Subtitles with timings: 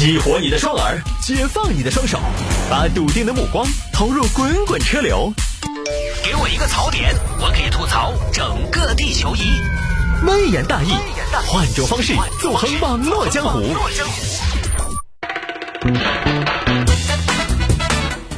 [0.00, 2.18] 激活你的双耳，解放你的双手，
[2.70, 5.30] 把笃定的目光投入滚滚车流。
[6.24, 9.42] 给我一个槽点，我可以吐槽整个地球仪。
[10.26, 10.94] 微言大义，
[11.46, 13.62] 换种方式纵横网络江湖。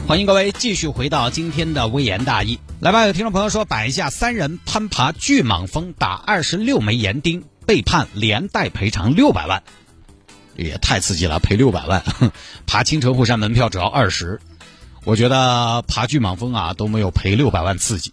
[0.09, 2.59] 欢迎各位继续回到今天的微言大义。
[2.81, 9.63] 来吧，有听众朋友说，摆下三人攀爬巨蟒峰，打二十六枚岩钉，被判连带赔偿六百万。
[10.57, 12.03] 也太刺激了，赔六百万！
[12.67, 14.41] 爬青城护山门票只要二十，
[15.05, 18.13] 我觉得爬巨蟒峰啊都没有赔六百万刺激。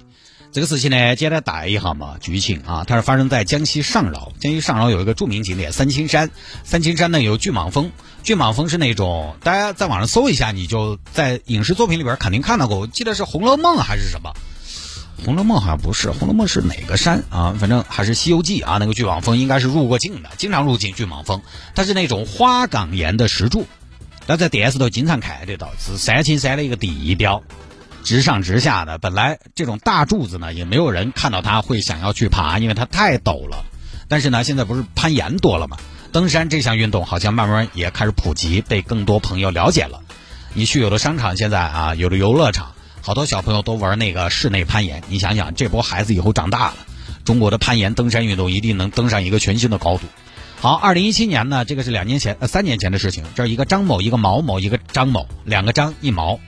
[0.52, 4.32] 这个事情呢，简单打一下嘛，剧情啊，它是发生在江西上饶。
[4.40, 6.32] 江西上饶有一个著名景点三清山，
[6.64, 7.92] 三清山呢有巨蟒峰，
[8.24, 14.32] 巨蟒峰是那种大家在网上搜一下，你就在影视作品里边肯定看到过，我记得是《红楼梦》还是什么。
[15.20, 17.56] 《红楼梦》好像不是，《红楼梦》是哪个山啊？
[17.60, 18.78] 反正还是《西游记》啊。
[18.80, 21.42] 那个巨蟒峰应该是入过境的，经常入境巨蟒峰。
[21.76, 23.68] 它是那种花岗岩的石柱，
[24.26, 27.44] 那在电视头经常看得到，是三清山的一个地标，
[28.04, 28.98] 直上直下的。
[28.98, 33.66] 本来这种大柱子呢，也没有人看到它会想要去爬，因为它太陡了。
[34.08, 35.78] 但是呢，现在不是攀岩多了嘛，
[36.12, 40.02] 登山这项运动好像慢慢也开始普及，被更多朋友了解了。
[40.54, 42.74] 你去有的商场现在啊，有的游乐场。
[43.10, 46.76] 好多小朋友都玩那个室内攀岩，你想想，这波孩子以后长大了，
[47.26, 50.04] 中国的攀岩登山运动一定能登上一个全新的高度。
[50.62, 56.40] 好，二零一七年呢，这个是两年前呃三年前的事情，这一个张某，一个毛某，一个张某，两个张一毛，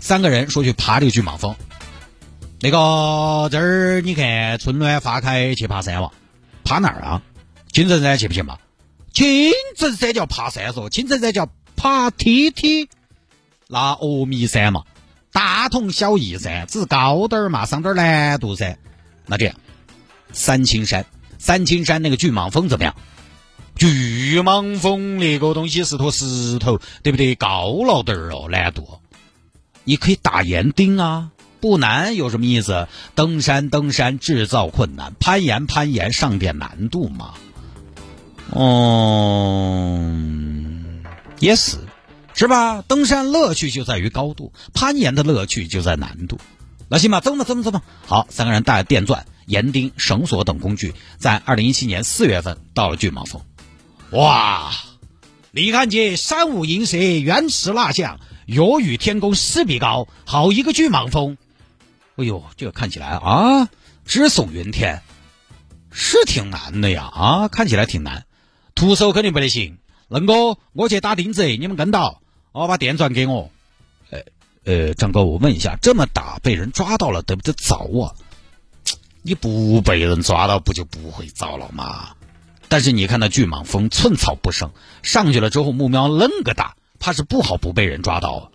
[0.00, 1.54] 三个人说去爬这个巨蟒峰。
[2.58, 6.10] 那个这儿你看春暖花开去爬山了？
[6.64, 7.22] 爬哪儿啊？
[7.70, 8.58] 青城山去不去嘛？
[9.12, 12.88] 青城山叫爬山嗦，青城山叫爬梯梯，
[13.68, 14.82] 那阿弥山嘛。
[15.32, 18.76] 大同小异噻，只是高点儿嘛，上点儿难度噻。
[19.26, 19.54] 那这样，
[20.32, 21.06] 三清山，
[21.38, 22.94] 三清山那个巨蟒峰怎么样？
[23.76, 27.34] 巨蟒峰那个东西是坨石头，对不对？
[27.34, 29.00] 高了点儿哦，难度。
[29.84, 32.88] 你可以打岩钉啊，不难，有什么意思？
[33.14, 37.34] 登山登山制造困难，攀岩攀岩上点难度嘛。
[38.50, 40.12] 哦，
[41.38, 41.78] 也是。
[42.40, 42.80] 是吧？
[42.80, 46.38] 登山乐趣就在于高度，攀岩的乐趣就在难度。
[46.88, 47.82] 那行吧，走吧，走吧，走吧。
[48.06, 53.42] 好，三个人带电钻、岩钉、绳索等工具，在二零一七年四月份到了巨蟒峰。
[54.12, 54.72] 哇！
[55.50, 58.18] 你看这山舞银蛇，原驰蜡像？
[58.46, 61.36] 月与天公试比高，好一个巨蟒峰！
[62.16, 63.68] 哎呦，这个看起来啊，
[64.06, 65.02] 直耸云天，
[65.92, 68.24] 是挺难的呀啊，看起来挺难，
[68.74, 69.76] 徒手肯定不得行。
[70.08, 72.22] 恁哥，我去打钉子，你们跟到。
[72.52, 73.50] 哦，把电钻给我。
[74.10, 74.20] 呃
[74.64, 78.12] 呃，张哥，我问一下，这么打被人抓到了，得不得遭啊？
[79.22, 82.10] 你不被人抓到，不就不会遭了吗？
[82.68, 84.70] 但是你看那巨蟒峰，寸草不生，
[85.02, 88.50] 上去了之后目标恁个大，怕是不好不被人抓到。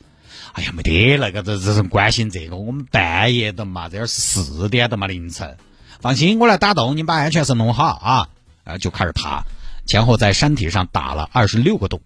[0.54, 5.58] 哎呀，没得那个这这人关心这个，我们半夜的嘛，这是四点的嘛凌晨。
[6.00, 8.30] 放心，我来打洞，你把安全绳弄好啊。
[8.64, 9.44] 啊，就开始爬，
[9.86, 12.02] 前后在山体上打了二十六个洞。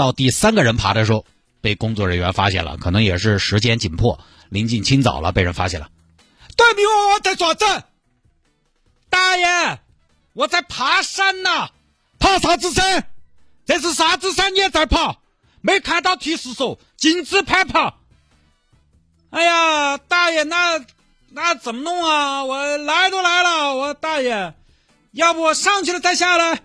[0.00, 1.26] 到第三个人爬的时候，
[1.60, 4.18] 被工作人员发现了，可能也是时间紧迫，
[4.48, 5.90] 临近清早了，被人发现了。
[6.56, 7.66] 对面我在爪子？
[9.10, 9.78] 大爷，
[10.32, 11.68] 我在爬山呢。
[12.18, 13.10] 爬啥子山？
[13.66, 14.54] 这是啥子山？
[14.54, 15.16] 你也在爬？
[15.60, 17.96] 没看到提示说禁止攀爬。
[19.28, 20.82] 哎呀，大爷，那
[21.28, 22.44] 那怎么弄啊？
[22.44, 24.54] 我来都来了，我大爷，
[25.12, 26.62] 要不我上去了再下来？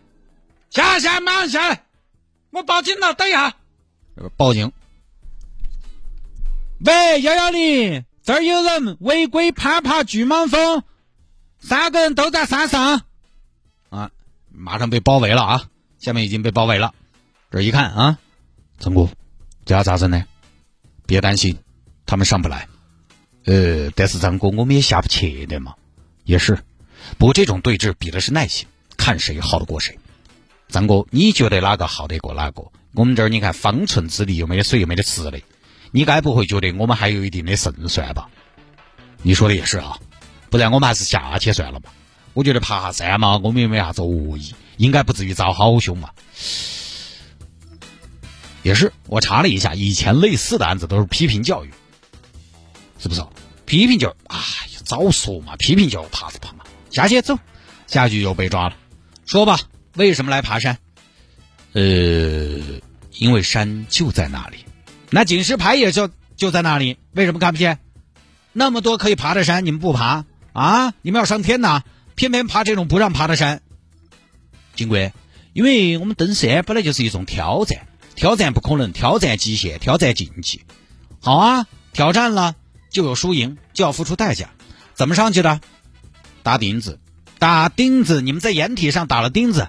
[0.69, 1.84] 下下马上下来。
[2.55, 3.53] 我报警了，等一下。
[4.37, 4.71] 报警。
[6.79, 10.83] 喂，幺幺零，这儿有人违规攀爬巨蟒峰，
[11.59, 13.01] 三个人都在山上。
[13.89, 14.09] 啊，
[14.53, 15.69] 马上被包围了啊！
[15.99, 16.95] 下面已经被包围了。
[17.51, 18.19] 这一看啊，
[18.79, 19.09] 陈哥，
[19.65, 20.23] 这要咋整呢？
[21.05, 21.57] 别担心，
[22.05, 22.69] 他们上不来。
[23.43, 25.75] 呃，但是张哥，我们也下不去的嘛。
[26.23, 26.63] 也是，
[27.17, 29.99] 不过这种对峙比的是耐心，看谁耗得过谁。
[30.67, 32.63] 张哥，你觉得哪个耗得过哪个？
[32.93, 35.39] 我们这儿你看方寸之地又没得水又没得吃的，
[35.91, 38.29] 你该不会觉得我们还有一定的胜算吧？
[39.21, 39.97] 你说的也是啊，
[40.49, 41.89] 不然我们还是下去算了嘛。
[42.33, 46.09] 我觉得爬下山嘛，我们也没啥子恶意，应该不至于遭好凶嘛。
[48.63, 51.71] 也是，我查了一下，以前类似的案子都是批评教育，
[52.99, 53.23] 是不是？
[53.65, 57.37] 批评教育，哎呀，早说嘛，批评教育爬是怕嘛，下去走，
[57.87, 58.75] 下去又被抓了，
[59.25, 59.59] 说吧。
[59.95, 60.77] 为什么来爬山？
[61.73, 61.81] 呃，
[63.17, 64.57] 因为山就在那里。
[65.09, 67.79] 那警示牌也就就在那里，为什么看不见？
[68.53, 70.93] 那么多可以爬的山，你们不爬啊？
[71.01, 71.83] 你们要上天呐？
[72.15, 73.61] 偏偏爬这种不让爬的山。
[74.75, 75.11] 警官，
[75.53, 80.61] 因为我们登山本来就是一种挑战，挑战不可能，挑战极限，挑战竞技。
[81.21, 82.55] 好啊，挑战了
[82.89, 84.49] 就有输赢，就要付出代价。
[84.93, 85.59] 怎么上去的？
[86.43, 86.99] 打钉子，
[87.39, 88.21] 打钉子！
[88.21, 89.67] 你们在掩体上打了钉子。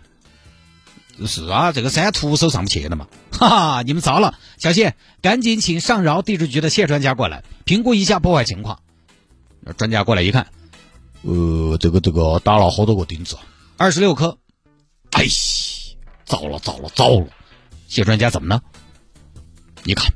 [1.25, 3.09] 是啊，这个山徒手上不去的嘛。
[3.33, 8.81] 哈哈，你们糟了，小谢，赶紧请上饶地质局的谢专家过来评估一下破坏情况。
[9.77, 10.49] 专家过来一看，
[11.23, 13.37] 呃，这个这个打了好多个钉子，
[13.77, 14.39] 二十六颗。
[15.13, 15.25] 哎，
[16.25, 17.29] 糟了糟了糟了！
[17.89, 18.61] 谢专家怎么呢？
[19.85, 20.13] 你看，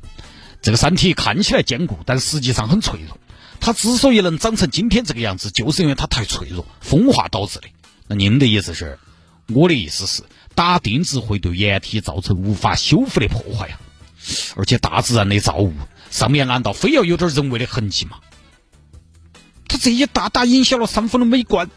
[0.61, 3.17] 这个山体看起来坚固，但实际上很脆弱。
[3.59, 7.67] 它之所以能长成今天这个样子，就是因为它太脆弱，风化导致的。
[8.07, 8.99] 那您的意思是？
[9.53, 10.23] 我的意思是，
[10.55, 13.79] 打钉子会对岩体造成无法修复的破坏呀。
[14.55, 15.73] 而且大自然的造物
[16.09, 18.19] 上面难道非要有点人为的痕迹吗？
[19.67, 21.69] 他这一大大影响了山峰的美观。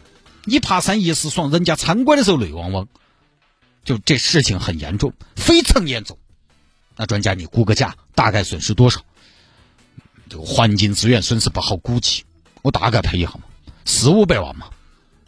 [0.43, 2.87] 你爬山一时爽，人家参观的时候泪汪汪。
[3.83, 6.17] 就这事情很严重，非常严重。
[6.95, 9.01] 那专家，你估个价，大概损失多少？
[10.29, 12.23] 这个环境资源损失不好估计，
[12.61, 13.41] 我大概赔一下嘛，
[13.85, 14.67] 四五百万嘛，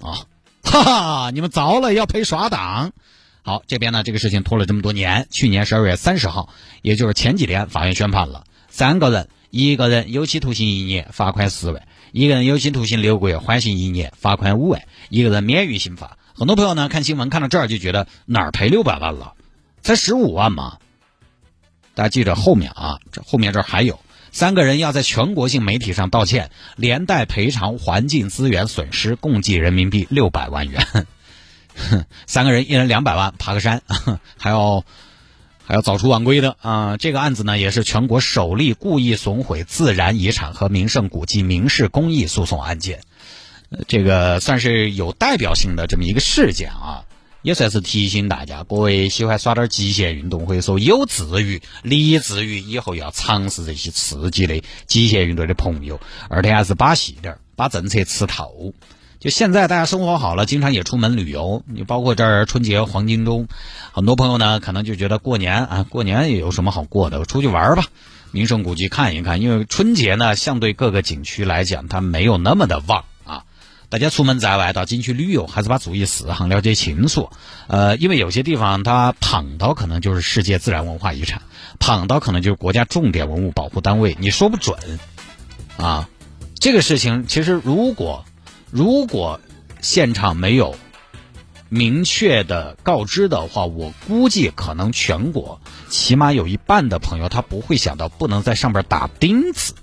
[0.02, 0.26] 啊，
[0.64, 2.94] 哈哈，你们糟了，要赔刷档。
[3.48, 6.50] 好，这边呢，这个事情拖了这么多年，去年十二月三十号，
[6.82, 16.18] 也就是前几天，法院宣判了，三个人，一个人有期徒刑一年，罚款十万；一个人有期徒刑六个月，缓刑一年，罚款五万；一个人免于刑罚。
[16.36, 19.36] 很多朋友呢看新闻看到这儿就觉得哪儿赔六百万了，
[19.82, 20.80] 才十五万嘛。
[21.96, 24.02] 大家记着后面啊，这后面这还有
[24.34, 30.86] 三个人要在全国性媒体上道歉，连带赔偿环境资源损失，共计人民币六百万元。
[32.28, 33.82] 三个人一人两百万，爬个山
[34.38, 34.84] 还要
[35.64, 36.98] 还要早出晚归的啊！
[36.98, 43.02] 这个案子呢也是全国首例故意损毁自然遗产和名胜古迹民事公益诉讼案件。
[43.88, 47.04] 这个算是有代表性的这么一个事件啊，
[47.42, 58.74] 也算是提醒大家，各位喜欢耍点极限运动或者说有志于立志于以后要尝试这些刺激的极限运动的朋友，二天还是把细点儿，把政策吃透。
[59.20, 63.48] 就现在大家生活好了，经常也出门旅游，你包括这儿春节黄金周，
[63.92, 67.86] 很多朋友呢可能就觉得过年啊，过年也有什么好过的，出去玩吧，
[68.32, 73.44] 名胜古迹看一看，因为春节呢相对各个景区来讲，它没有那么的旺啊。
[73.90, 77.32] 大家出门在外到景区旅游，还是把注意事项了解清楚。
[77.66, 81.42] 呃，因为有些地方它碰到可能就是世界自然文化遗产，
[81.80, 84.78] 碰到可能就是国家重点文物保护单位，你说不准。
[85.78, 86.08] 啊，
[86.60, 88.26] 这个事情其实如果
[88.72, 89.40] 如果
[89.82, 90.76] 现场没有
[91.70, 95.60] 明确的告知的话，我估计可能全国
[95.90, 99.74] 起码有一半的朋友他不会想到不能在上边打钉子。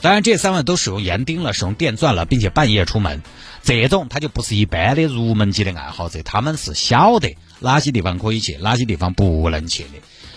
[0.00, 3.22] 当然，这三位都使用岩钉了，使用电钻了，并且半夜出门，
[3.62, 9.88] 这种他就不是一般的入门级的爱好者，他们是晓得哪些地方可以去，哪些地方不能去的。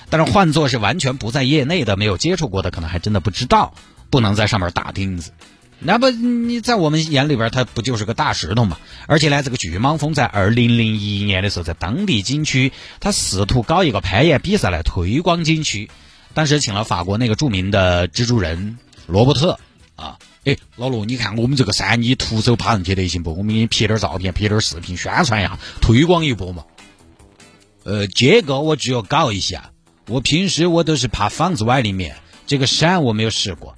[0.09, 3.73] 但是换做是完全不在业内的、没有接触过的，可能还真的不知道
[4.09, 5.31] 不能在上面打钉子。
[5.79, 8.77] 那不你在我们眼里边，它不就是个大石头嘛？
[9.07, 15.89] 而且呢，这个巨蟒峰在二零零一年的时候，在当地景区，他试图搞一个攀岩比赛来推广景区，
[16.33, 18.79] 当时请了法国那个著名的蜘蛛人。
[19.05, 19.57] 罗伯特，
[19.95, 23.31] 啊，哎，老罗，你看我们这个山，你徒手爬上去得行不？
[23.31, 26.65] 我们给你拍点照片，拍点视频，宣传一下，推广一波嘛。
[27.83, 29.71] 呃，这个我只有搞一下。
[30.09, 32.17] 我平时我都是爬房子外里面，
[32.47, 33.75] 这个山我没有试过。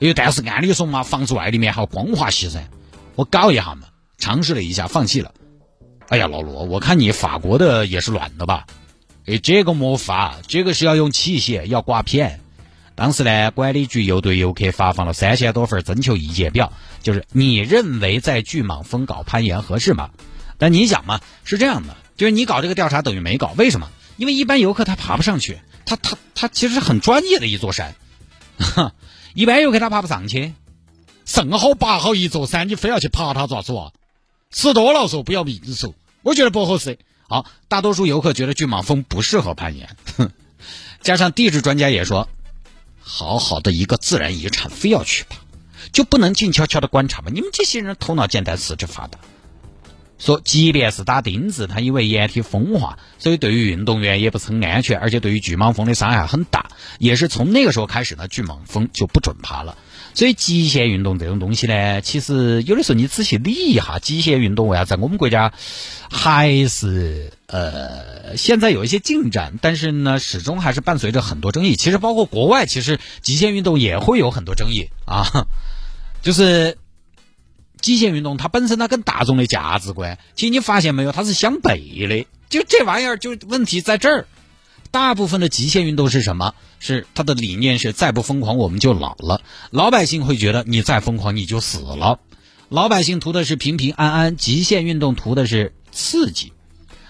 [0.00, 2.68] 哎，但是按理说嘛，房子外里面还光滑些噻。
[3.14, 5.32] 我搞一下嘛，尝试了一下，放弃了。
[6.08, 8.66] 哎呀，老罗，我看你法国的也是软的吧？
[9.26, 12.40] 哎，这个没法，这个是要用器械，要挂片。
[12.94, 16.72] 当时呢，管理局又对游客发放了三千多份征求意见表，
[17.02, 20.10] 就是你认为在巨蟒峰搞攀岩合适吗？
[20.58, 23.88] 但你想嘛，是这样的，就是你搞这个调查等于没搞，为什么？
[24.16, 27.94] 因为一般游客他爬不上去，他他他其实很专业的一座山，
[28.58, 28.92] 哈
[29.34, 30.54] 一般游客他爬不上去，
[31.24, 33.92] 正好八好一座山，你非要去爬它咋子啊？
[34.50, 36.98] 吃多了说不要命受，我觉得不合适。
[37.28, 39.96] 好，大多数游客觉得巨蟒峰不适合攀岩，
[41.02, 42.28] 加上地质专家也说。
[43.06, 45.36] 好好的一个自然遗产，非要去爬，
[45.92, 47.30] 就不能静悄悄的观察吗？
[47.34, 49.18] 你们这些人头脑简单，四肢发达。
[50.24, 56.70] 说，即便是打钉子，它因为岩体风化，所以对于运动员也不是很安全，而且对于巨蟒峰的伤害很大。
[56.98, 59.76] 也是从那个时候开始呢，巨蟒峰就不准爬了。
[60.14, 65.52] 所以极限运动这种东西呢，其实有的时候你仔细理一下，极限运动为啥在我们国家
[66.10, 71.76] 还是呃现在有一些进展，但是呢，始终还是伴随着很多争议。
[71.76, 75.46] 其实包括国外，其实极限运动也会有很多争议啊。
[76.22, 76.78] 就是
[77.84, 82.26] 极限运动它本身它跟大众的价值观，其实你发现没有，它是相悖的。
[82.48, 84.26] 就这玩意儿，就问题在这儿。
[84.90, 86.54] 大部分的极限运动是什么？
[86.80, 89.42] 是它的理念是再不疯狂我们就老了。
[89.70, 92.20] 老百姓会觉得你再疯狂你就死了。
[92.70, 96.54] 老百姓图的是平平安安，极限运动图的是刺激。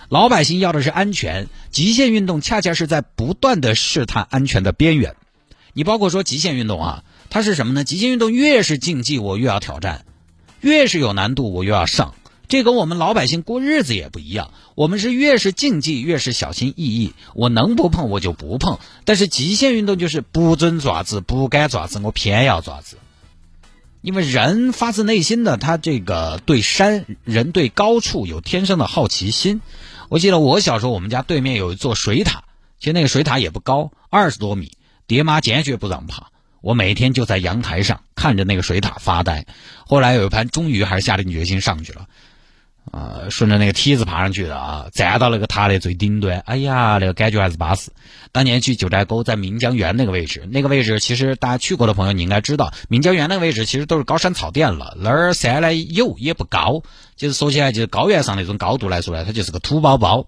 [0.08, 5.14] 老百姓要的是安全，极限运动恰恰是在不断的试探安全的边缘。
[5.72, 7.84] 你包括说极限运动啊，它是什么呢？
[7.84, 10.04] 极限运动越是竞技，我越要挑战；
[10.64, 12.14] 越是有难度，我越要上。
[12.48, 18.78] 这跟我们老百姓过日子也不一样，我们是越是竞技越是小心翼翼，我能不碰我就不碰。
[19.04, 22.96] 但是极限运动就是不准爪子，不该爪子，我偏要爪子。
[24.00, 29.60] 因为人发自内心的，他这个对山、人对高处有天生的好奇心。
[30.08, 32.44] 我记得我小时候，我们家对面有一座水塔，
[32.78, 34.72] 其实那个水塔也不高，二十多米，
[35.06, 36.28] 爹妈坚决不让爬。
[36.62, 39.44] 我每天就在阳台上看着那个水塔发呆。
[39.86, 42.06] 后来有一盘，终于还是下定决心上去了。
[42.90, 47.90] 啊，顺着那个梯子爬上去的啊，站到那个塔的最顶端，哎呀，那个感觉还是巴适。
[48.32, 56.82] 当年去九寨沟，在岷江源那个位置，那个位置其实大家去过的朋友你应该知道，岷江源那个位置其实都是高山草甸了，那儿山呢有也不高，
[57.14, 60.26] 就是说起来就是高原上那种高度来说呢，它就是个土包包。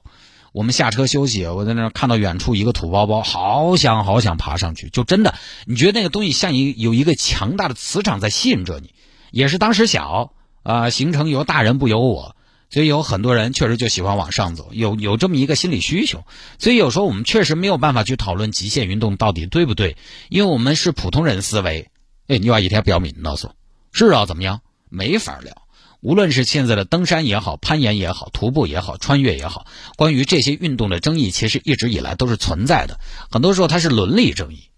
[0.56, 5.34] 我们下车休息，我在那儿看到远处一个土包包，好想好想爬上去，就真的，
[5.66, 8.94] 你觉得那个东西像一有一个强大的磁场在吸引着你，
[9.30, 10.32] 也是当时小
[10.62, 12.34] 啊，行程由大人不由我。
[12.70, 16.24] 所以有很多人确实就喜欢往上走，有有这么一个心理需求。
[16.58, 19.98] 所以有时候我们确实没有办法去讨论极限运动到底对不对，
[20.30, 21.90] 因为我们是普通人思维。
[22.28, 23.50] 哎，你要一天不要命，告诉
[23.92, 24.62] 是啊，怎么样？
[24.88, 25.65] 没法聊。
[26.00, 33.00] 无论是现在的登山也好，攀岩也好，徒步也好，穿越也好，关于这些运动的争议，其实一直以来都是存在的。
[33.30, 34.70] 很多时候它是伦理争议，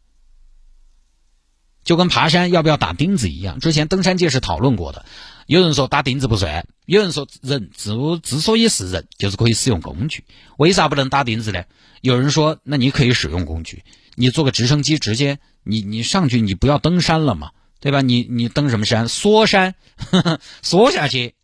[1.84, 3.60] 就跟爬山要不要打钉子一样。
[3.60, 5.04] 之前登山界是讨论过的。
[5.46, 10.24] 有人说打钉子不算，有人说人之之所以是人，就是可以使用工具，
[10.58, 11.64] 为啥不能打钉子呢？
[12.02, 13.82] 有人说，那你可以使用工具，
[14.14, 18.00] 你坐个直升机直接，你你上去，你不要登山了嘛，对吧？
[18.02, 19.08] 你你登什么山？
[19.08, 19.74] 缩山，
[20.62, 21.34] 缩下去。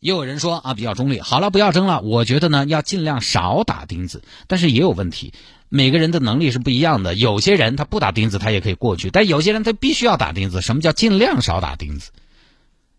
[0.00, 2.02] 也有人说啊，比较中立，好了，不要争了。
[2.02, 5.32] 我觉得呢，要尽量少打钉子，但是也有问题，
[5.70, 10.60] 每个人的能力是不一样的，有些人他不打钉子他也可以过去，但有些人他必须要打钉子。
[10.60, 12.10] 什么叫尽量少打钉子？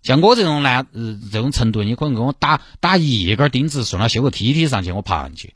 [0.01, 5.54] 像我这种呢，呃，这种程度，你可能给我打打一根钉子，顺了修个梯梯上去，我爬上去，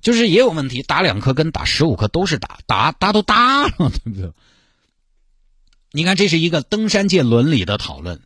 [0.00, 0.82] 就是也有问题。
[0.82, 4.32] 打两颗跟打十五颗都是打，打打都打了，对不对？
[5.94, 8.20] 你看，这是一个登山界伦理的讨论。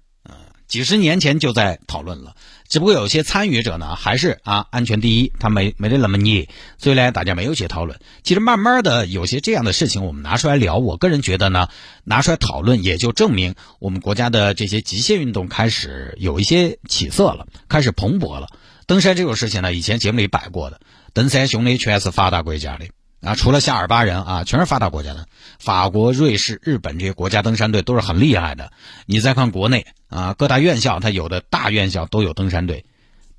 [0.69, 2.35] 几十年前就在讨论了，
[2.69, 8.01] 只不过有些参与者呢，还是啊安全第一，他没没得那么腻，所以呢大家没有去讨论。
[8.25, 11.69] 其实慢慢的有些这样的事情，我们拿出来聊，我个人觉得呢，
[12.03, 18.49] 拿出来讨论也就证明我们国家的这些极限运动开始有一些起色了，开始蓬勃了。
[18.87, 20.81] 登山这种事情呢，以前节目里摆过的，
[21.13, 22.87] 登山兄弟全是发达国家的。
[23.23, 25.27] 啊，除了夏尔巴人啊，全是发达国家的，
[25.59, 28.71] 法国、瑞士、日本这些国家登山队都是很厉害的。
[29.07, 32.85] 你再看国内啊，各大院校，它有的大院校都有登山队，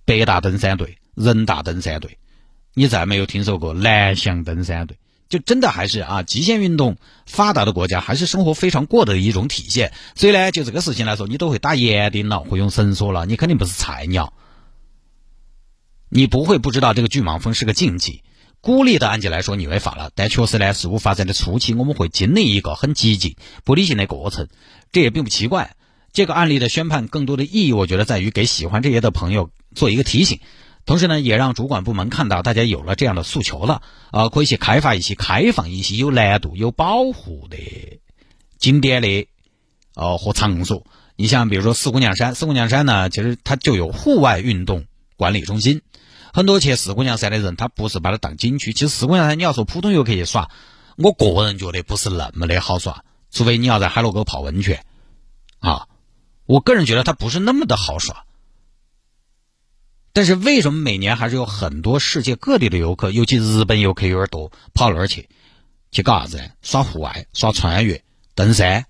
[0.04, 2.18] 北大登山队、人大登山队。
[2.74, 4.98] 你再没有听说过南翔登山队，
[5.30, 9.94] 就真的还是啊，极限运动发达的国家，还是生活非常过的一种体现。
[10.16, 14.34] 所以呢，就这个事情来说，你都会打岩钉了，会用绳索了，你肯定不是菜鸟，
[16.10, 18.22] 你不会不知道这个巨蟒峰是个禁忌。
[18.62, 24.48] 孤立的案件来说，你违法了，但确实呢，事物发展的初期，我们会经历一个很激进、不理性的过程，
[24.92, 25.76] 这也并不奇怪。
[26.12, 30.40] 这个案例的宣判，更多的意义，我觉得在于给喜欢这些的朋友做一个提醒，
[30.86, 37.58] 同时呢，也让主管部门看到大家有了这样的诉求了，啊，可以去开发一些、开放一些有难度、有保护的
[38.58, 39.28] 景点的，
[39.94, 40.86] 哦和场所。
[41.16, 44.86] 你像比如说四姑娘山，四姑娘山呢，其实它就有户外运动
[45.16, 45.82] 管理中心。
[46.38, 48.72] 很多去四姑娘山的人，他不是把它当景区。
[48.72, 50.52] 其实四姑娘山，你要说普通游客去耍，
[50.96, 54.86] 我个人觉得不是那么的好耍，除非你要在海螺沟泡温泉，
[55.58, 55.88] 啊，
[56.46, 58.24] 我个人觉得它不是那么的好耍。
[60.14, 65.30] 但是为什么每年还是有很多世界各地的游客，尤其日本游客有点多，跑那儿去，
[65.90, 66.44] 去干啥子呢？
[66.62, 68.04] 耍户外、耍穿越、
[68.36, 68.86] 登山，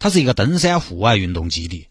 [0.00, 1.86] 它是一个登山户外运动基地。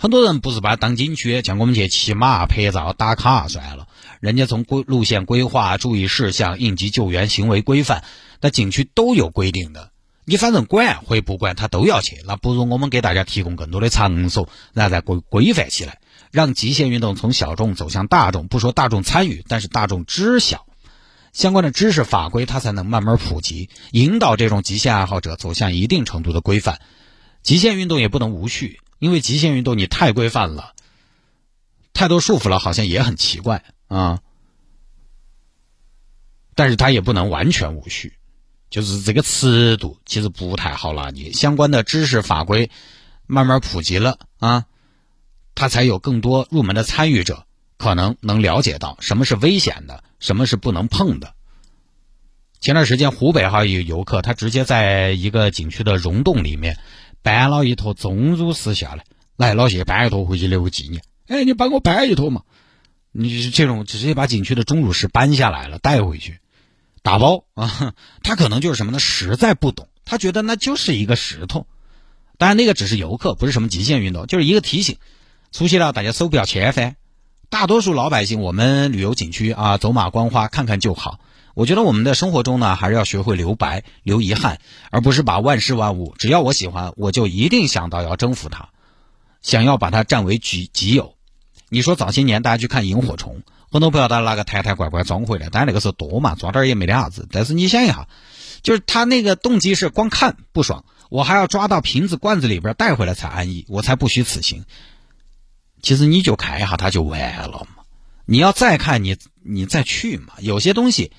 [0.00, 3.88] 很多人不是把它当景区，像我们去骑马、拍照、打卡算了。
[4.20, 8.04] 人家从规路线规划、注意事项、应急救援、行为规范，
[8.40, 9.90] 那景区都有规定的。
[10.24, 12.22] 你反正管或不管，他都要去。
[12.28, 15.98] 那不如我们给大家提供更多的场所，然后再规规范起来，
[16.30, 18.46] 让极限运动从小众走向大众。
[18.46, 20.64] 不说大众参与，但是大众知晓
[21.32, 26.80] 相关的知识法规，它才能慢慢普及，引导这种极限爱好者走向一定程度的规范。
[27.42, 28.78] 极限运动也不能无序。
[28.98, 30.74] 因为极限运动你太规范了，
[31.92, 34.20] 太多束缚了，好像也很奇怪啊。
[36.54, 38.14] 但是它也不能完全无序，
[38.68, 41.32] 就是这个尺度其实不太好拿捏。
[41.32, 42.70] 相关的知识法规
[43.26, 44.66] 慢慢普及了啊，
[45.54, 51.34] 它才有更多入门的参与者可能能了解到什么是危险的，什么是不能碰的。
[52.60, 56.76] 前段时间湖北哈有游客，他直接在一个景区的溶洞里面
[57.22, 59.04] 搬了一坨钟乳石下来，
[59.36, 61.02] 来老谢搬一坨回去留个纪念。
[61.26, 62.42] 哎，你帮我搬一坨嘛？
[63.12, 66.38] 你这种直接把景区的钟乳石搬下来了带回去，
[67.02, 67.94] 打包啊？
[68.22, 68.98] 他可能就是什么呢？
[68.98, 71.66] 实在不懂，他觉得那就是一个石头。
[72.36, 74.96] 当然那个只是游客，不是什么极限运动，就是一个提醒。
[75.50, 76.96] 出去了，大家手不要牵翻。
[77.48, 81.18] 大多数老百姓，我们旅游景区啊，走马观花看看就好。
[81.58, 84.60] 我觉得我们的生活中呢，还是要学会留白、留遗憾，
[84.92, 88.68] 而不是把万事万物只要我喜欢，我就一定想到要征服它，
[89.42, 91.16] 想要把它占为己己有。
[91.68, 97.26] 你说早些年大家去看萤火虫，很多朋友他拿个抬抬拐拐装回来，但那个时候多嘛，抓点也没得啥子。
[97.32, 98.06] 但是你想一下，
[98.62, 104.64] 就是他那个动机是光看不爽，我还要抓到瓶子罐子里边带回来才安逸，我才不虚此行。
[105.82, 107.82] 其实你就看一下，它就完了嘛。
[108.26, 110.34] 你要再看，你你再去嘛。
[110.38, 111.10] 有些东西。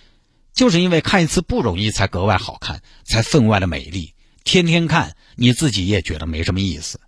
[0.59, 4.13] 就是因为看一次不容易，才格外好看，才分外的美丽。
[4.43, 6.99] 天天看，你自己也觉得没什么意思。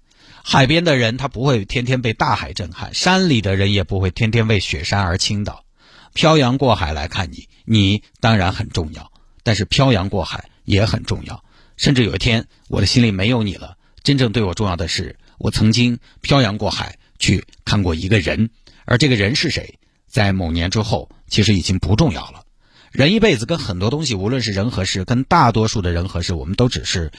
[0.41, 5.65] 海边的人他不会天天被大海震撼，山里的人也不会天天为雪山而倾倒。
[6.13, 9.11] 漂洋过海来看你，你当然很重要，
[9.43, 11.43] 但是漂洋过海也很重要。
[11.75, 13.75] 甚至有一天，我的心里没有你了。
[14.01, 18.49] 真正对我重要的是，我曾经漂洋过海去看过一个人，
[18.85, 19.77] 而这个人是谁，
[20.07, 22.45] 在某年之后，其实已经不重要了。
[22.91, 27.11] 人一辈子跟很多东西，无论是人和事，跟大多数的人和事，我们都只是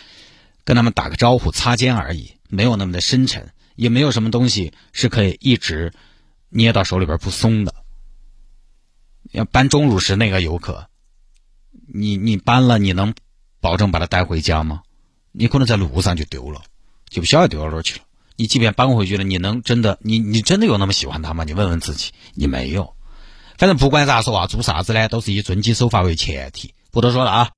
[0.65, 5.93] 跟他们打个招呼、擦肩而已，没有那么的深沉，也没有什么东西是可以一直
[6.51, 7.75] 捏到手里边不松的。
[9.31, 10.89] 要搬钟乳石那个游客，
[11.87, 13.15] 你你搬了，你能
[13.61, 14.83] 保证把他带回家吗？
[15.33, 16.61] 你可能在路上就丢了，
[17.09, 18.05] 就不晓得丢到哪儿去了。
[18.37, 21.45] 你即便搬回去了，你能真的你你真的有那么喜欢他吗？
[21.45, 22.95] 你问问自己，你没有。
[23.59, 26.73] 反正不管咋说啊，做啥子呢，都是以遵纪守法为前提。
[26.91, 27.51] 不多说了啊。